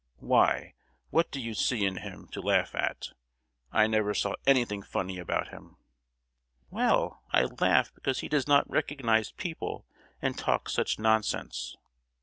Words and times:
Why, 0.17 0.73
what 1.11 1.29
do 1.29 1.39
you 1.39 1.53
see 1.53 1.85
in 1.85 1.97
him 1.97 2.27
to 2.29 2.41
laugh 2.41 2.73
at? 2.73 3.09
I 3.71 3.85
never 3.85 4.15
saw 4.15 4.33
anything 4.47 4.81
funny 4.81 5.19
about 5.19 5.49
him!" 5.49 5.77
"Well, 6.71 7.21
I 7.29 7.43
laugh 7.43 7.93
because 7.93 8.21
he 8.21 8.27
does 8.27 8.47
not 8.47 8.67
recognise 8.67 9.31
people, 9.31 9.85
and 10.19 10.35
talks 10.35 10.73
such 10.73 10.97
nonsense!" 10.97 11.75